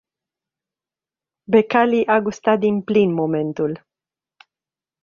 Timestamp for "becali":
1.51-2.01